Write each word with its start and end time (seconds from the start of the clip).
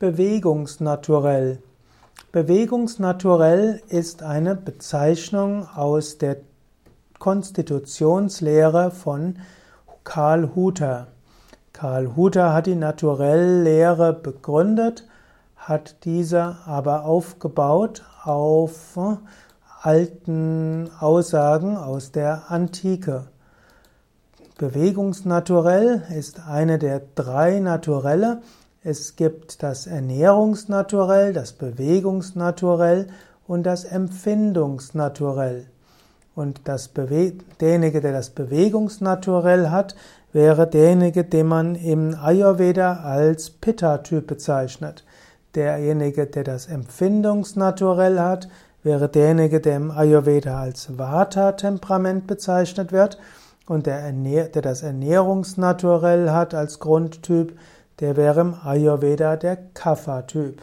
Bewegungsnaturell. 0.00 1.58
Bewegungsnaturell 2.30 3.82
ist 3.88 4.22
eine 4.22 4.54
Bezeichnung 4.54 5.66
aus 5.74 6.18
der 6.18 6.36
Konstitutionslehre 7.18 8.92
von 8.92 9.40
Karl 10.04 10.54
Hutter. 10.54 11.08
Karl 11.72 12.14
Hutter 12.14 12.52
hat 12.54 12.66
die 12.66 12.76
Naturelllehre 12.76 14.12
begründet, 14.12 15.04
hat 15.56 15.96
diese 16.04 16.58
aber 16.64 17.04
aufgebaut 17.04 18.04
auf 18.22 18.96
alten 19.82 20.90
Aussagen 21.00 21.76
aus 21.76 22.12
der 22.12 22.52
Antike. 22.52 23.24
Bewegungsnaturell 24.58 26.04
ist 26.16 26.46
eine 26.46 26.78
der 26.78 27.02
drei 27.16 27.58
Naturelle. 27.58 28.42
Es 28.84 29.16
gibt 29.16 29.62
das 29.62 29.86
Ernährungsnaturell, 29.88 31.32
das 31.32 31.52
Bewegungsnaturell 31.52 33.08
und 33.46 33.64
das 33.64 33.84
Empfindungsnaturell. 33.84 35.66
Und 36.36 36.60
derjenige, 37.60 38.00
der 38.00 38.12
das 38.12 38.30
Bewegungsnaturell 38.30 39.70
hat, 39.70 39.96
wäre 40.32 40.68
derjenige, 40.68 41.24
den 41.24 41.48
man 41.48 41.74
im 41.74 42.14
Ayurveda 42.14 43.00
als 43.02 43.50
Pitta-Typ 43.50 44.28
bezeichnet. 44.28 45.04
Derjenige, 45.56 46.26
der 46.26 46.44
das 46.44 46.68
Empfindungsnaturell 46.68 48.20
hat, 48.20 48.48
wäre 48.84 49.08
derjenige, 49.08 49.60
der 49.60 49.76
im 49.76 49.90
Ayurveda 49.90 50.60
als 50.60 50.96
Vata-Temperament 50.96 52.28
bezeichnet 52.28 52.92
wird. 52.92 53.18
Und 53.66 53.86
der, 53.86 54.12
der 54.12 54.62
das 54.62 54.84
Ernährungsnaturell 54.84 56.30
hat 56.30 56.54
als 56.54 56.78
Grundtyp, 56.78 57.58
der 58.00 58.16
wäre 58.16 58.40
im 58.40 58.54
Ayurveda 58.54 59.36
der 59.36 59.56
Kapha-Typ. 59.74 60.62